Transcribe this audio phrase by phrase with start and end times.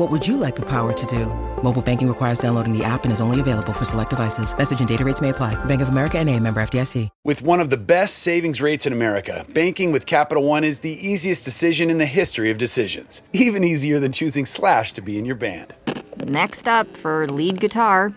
[0.00, 1.26] What would you like the power to do?
[1.62, 4.56] Mobile banking requires downloading the app and is only available for select devices.
[4.56, 5.62] Message and data rates may apply.
[5.66, 7.10] Bank of America and a member FDIC.
[7.22, 10.88] With one of the best savings rates in America, banking with Capital One is the
[11.06, 13.20] easiest decision in the history of decisions.
[13.34, 15.74] Even easier than choosing Slash to be in your band.
[16.16, 18.14] Next up for lead guitar.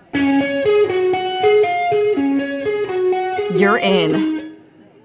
[3.52, 4.33] You're in.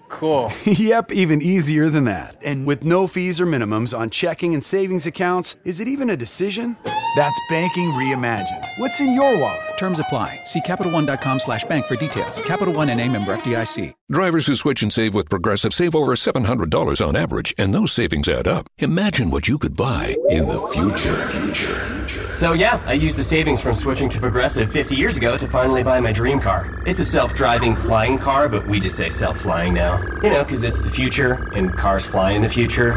[0.09, 0.53] Cool.
[0.65, 2.37] yep, even easier than that.
[2.45, 6.17] And with no fees or minimums on checking and savings accounts, is it even a
[6.17, 6.77] decision?
[7.17, 8.67] That's banking reimagined.
[8.79, 9.77] What's in your wallet?
[9.79, 10.41] Terms apply.
[10.45, 12.41] See CapitalOne.com slash bank for details.
[12.41, 13.93] Capital One and a member FDIC.
[14.11, 18.29] Drivers who switch and save with Progressive save over $700 on average, and those savings
[18.29, 18.69] add up.
[18.79, 21.98] Imagine what you could buy in the future.
[22.39, 25.83] So yeah, I used the savings from switching to Progressive 50 years ago to finally
[25.83, 26.73] buy my dream car.
[26.87, 30.01] It's a self-driving flying car, but we just say self-flying now.
[30.23, 32.97] You know, because it's the future, and cars fly in the future.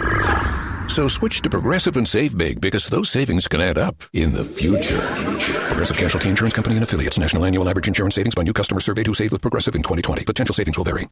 [0.89, 4.43] So switch to Progressive and save big because those savings can add up in the
[4.43, 5.01] future.
[5.69, 7.17] Progressive Casualty Insurance Company and affiliates.
[7.17, 10.23] National annual average insurance savings by new customer surveyed who saved with Progressive in 2020.
[10.23, 11.07] Potential savings will vary.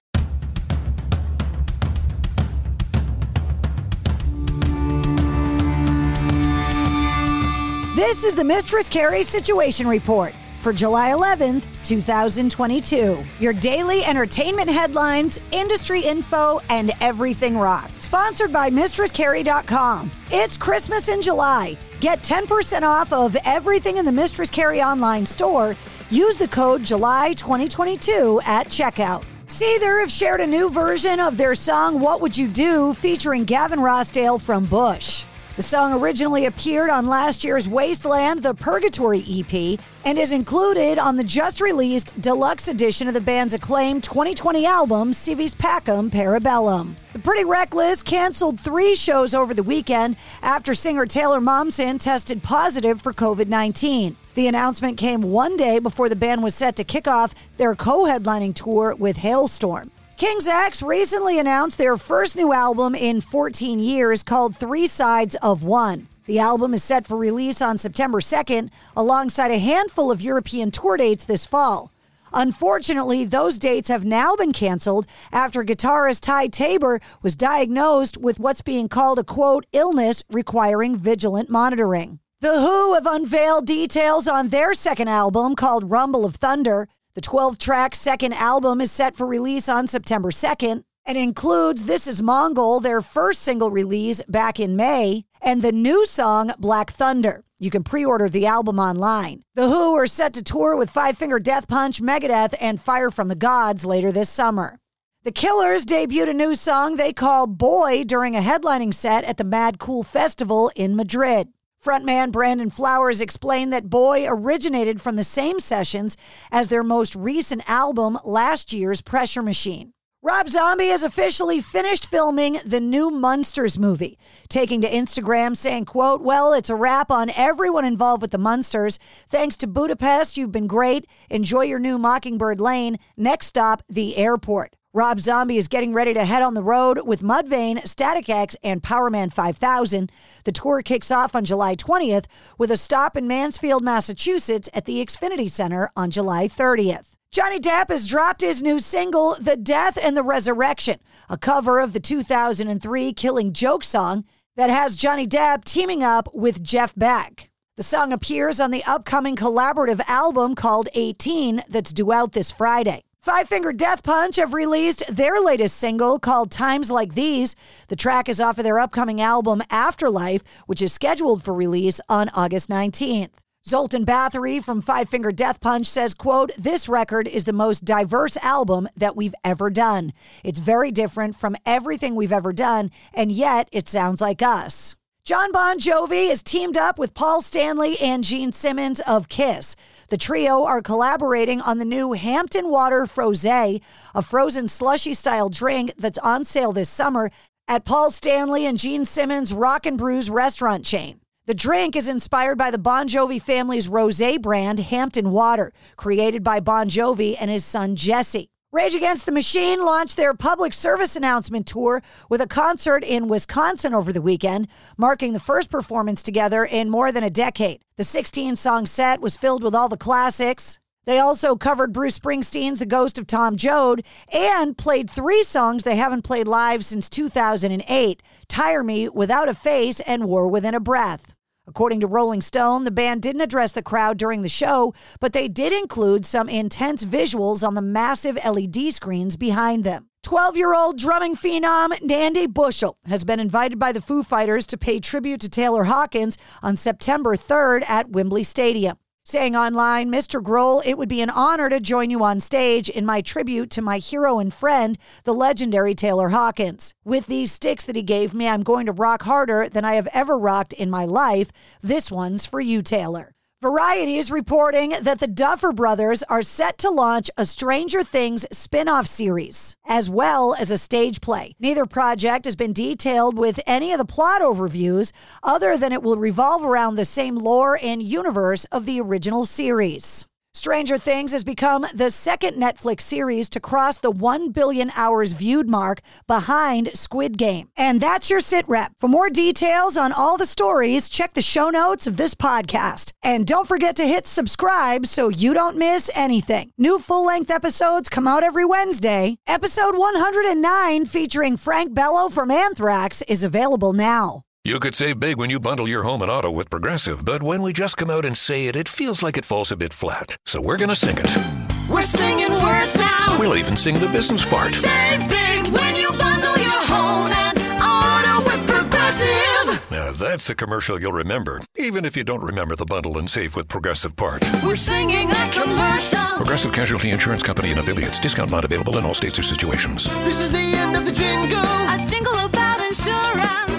[7.99, 13.25] This is the Mistress Carrie Situation Report for July 11th, 2022.
[13.41, 17.91] Your daily entertainment headlines, industry info, and everything rock.
[17.99, 20.09] Sponsored by MistressCarrie.com.
[20.31, 21.77] It's Christmas in July.
[21.99, 25.75] Get 10% off of everything in the Mistress Carrie online store.
[26.09, 29.25] Use the code July2022 at checkout.
[29.47, 33.79] Seether have shared a new version of their song What Would You Do featuring Gavin
[33.79, 35.25] Rossdale from Bush.
[35.59, 41.17] The song originally appeared on last year's Wasteland, the Purgatory EP, and is included on
[41.17, 46.39] the just released deluxe edition of the band's acclaimed 2020 album, Si Vis Pacem Para
[46.39, 46.95] Bellum.
[47.11, 53.01] The Pretty Reckless canceled three shows over the weekend after singer Taylor Momsen tested positive
[53.01, 54.15] for COVID 19.
[54.35, 58.05] The announcement came one day before the band was set to kick off their co
[58.05, 59.89] headlining tour with Halestorm.
[60.19, 65.63] King's X recently announced their first new album in 14 years called Three Sides of
[65.63, 66.09] One.
[66.25, 70.97] The album is set for release on September 2nd, alongside a handful of European tour
[70.97, 71.93] dates this fall.
[72.33, 78.61] Unfortunately, those dates have now been canceled after guitarist Ty Tabor was diagnosed with what's
[78.61, 82.19] being called a quote illness requiring vigilant monitoring.
[82.41, 86.89] The Hu have unveiled details on their second album called Rumble of Thunder.
[87.19, 92.07] The 12 track second album is set for release on September 2nd and includes This
[92.07, 97.43] Is Mongol, their first single release back in May, and the new song Black Thunder.
[97.59, 99.43] You can pre order the album online.
[99.53, 103.27] The Hu are set to tour with Five Finger Death Punch, Megadeth, and Fire from
[103.27, 104.79] the Gods later this summer.
[105.25, 109.43] The Killers debuted a new song they call Boy during a headlining set at the
[109.43, 111.49] Mad Cool Festival in Madrid.
[111.83, 116.17] Frontman Brandon Flowers explained that Boy originated from the same sessions
[116.51, 119.93] as their most recent album, last year's Pressure Machine.
[120.21, 124.19] Rob Zombie has officially finished filming the new Munsters movie,
[124.49, 128.99] taking to Instagram saying, quote, well, it's a wrap on everyone involved with the Munsters.
[129.29, 131.07] Thanks to Budapest, you've been great.
[131.29, 132.97] Enjoy your new Mockingbird Lane.
[133.15, 134.75] Next stop, the airport.
[134.91, 138.81] Rob Zombie is getting ready to head on the road with Mudvayne, Static X, and
[138.81, 140.11] Powerman 5000.
[140.45, 142.25] The tour kicks off on July 20th
[142.57, 147.11] with a stop in Mansfield, Massachusetts at the Xfinity Center on July 30th.
[147.31, 150.97] Johnny Depp has dropped his new single, The Death and the Resurrection,
[151.29, 154.25] a cover of the 2003 Killing Joke song
[154.55, 157.51] that has Johnny Depp teaming up with Jeff Beck.
[157.77, 163.03] The song appears on the upcoming collaborative album called 18 that's due out this Friday.
[163.21, 167.53] Five Finger Death Punch have released their latest single called Times Like These.
[167.89, 172.29] The track is off of their upcoming album Afterlife, which is scheduled for release on
[172.29, 173.31] August 19th.
[173.67, 178.37] Zoltan Bathory from Five Finger Death Punch says, quote, this record is the most diverse
[178.37, 180.13] album that we've ever done.
[180.41, 184.95] It's very different from everything we've ever done, and yet it sounds like us.
[185.25, 189.75] Jon Bon Jovi is teamed up with Paul Stanley and Gene Simmons of Kiss.
[190.09, 193.79] The trio are collaborating on the new Hampton Water Frosé,
[194.15, 197.29] a frozen slushy style drink that's on sale this summer
[197.67, 201.19] at Paul Stanley and Gene Simmons Rock and Brews restaurant chain.
[201.45, 206.59] The drink is inspired by the Bon Jovi family's rosé brand, Hampton Water, created by
[206.59, 208.49] Bon Jovi and his son Jesse.
[208.71, 213.95] Rage Against the Machine launched their public service announcement tour with a concert in Wisconsin
[213.95, 217.81] over the weekend, marking the first performance together in more than a decade.
[217.95, 220.77] The 16 song set was filled with all the classics.
[221.05, 225.95] They also covered Bruce Springsteen's The Ghost of Tom Joad and played three songs they
[225.95, 231.33] haven't played live since 2008 Tire Me, Without a Face, and War Within a Breath.
[231.69, 235.47] According to Rolling Stone, the band didn't address the crowd during the show, but they
[235.47, 240.09] did include some intense visuals on the massive LED screens behind them.
[240.23, 244.79] 12 year old drumming phenom Nandi Bushell has been invited by the Foo Fighters to
[244.79, 248.97] pay tribute to Taylor Hawkins on September 3rd at Wembley Stadium
[249.29, 250.41] saying online, Mr.
[250.41, 253.81] Grohl, it would be an honor to join you on stage in my tribute to
[253.81, 256.93] my hero and friend, the legendary Taylor Hawkins.
[257.05, 260.07] With these sticks that he gave me, I'm going to rock harder than I have
[260.13, 261.51] ever rocked in my life.
[261.81, 263.35] This one's for you, Taylor.
[263.61, 268.87] Variety is reporting that the Duffer Brothers are set to launch a Stranger Things spin
[268.87, 271.55] off series, as well as a stage play.
[271.59, 275.11] Neither project has been detailed with any of the plot overviews,
[275.43, 280.28] other than it will revolve around the same lore and universe of the original series.
[280.59, 285.69] Stranger Things has become the second Netflix series to cross the 1 billion hours viewed
[285.69, 287.69] mark behind Squid Game.
[287.77, 288.91] And that's your sit rep.
[288.99, 293.13] For more details on all the stories, check the show notes of this podcast.
[293.23, 296.71] And don't forget to hit subscribe so you don't miss anything.
[296.77, 299.37] New full length episodes come out every Wednesday.
[299.47, 304.43] Episode 109, featuring Frank Bello from Anthrax, is available now.
[304.69, 307.63] You could save big when you bundle your home and auto with Progressive, but when
[307.63, 310.37] we just come out and say it, it feels like it falls a bit flat.
[310.45, 311.89] So we're going to sing it.
[311.89, 313.35] We're singing words now.
[313.39, 314.71] We'll even sing the business part.
[314.71, 319.89] Save big when you bundle your home and auto with Progressive.
[319.89, 323.55] Now that's a commercial you'll remember, even if you don't remember the bundle and save
[323.55, 324.47] with Progressive part.
[324.63, 326.37] We're singing that commercial.
[326.37, 328.19] Progressive Casualty Insurance Company and affiliates.
[328.19, 330.05] Discount not available in all states or situations.
[330.25, 331.57] This is the end of the jingle.
[331.57, 333.78] A jingle about insurance.